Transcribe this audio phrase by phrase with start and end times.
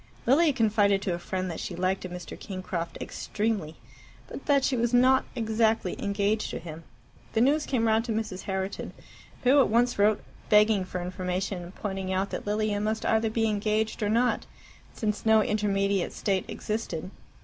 [0.25, 2.35] Lilia confided to a friend that she liked a Mr.
[2.35, 3.75] Kingcroft extremely,
[4.27, 6.83] but that she was not exactly engaged to him.
[7.33, 8.45] The news came round to Mrs.
[8.45, 8.93] Herriton,
[9.43, 13.47] who at once wrote, begging for information, and pointing out that Lilia must either be
[13.47, 14.47] engaged or not,
[14.91, 17.11] since no intermediate state existed.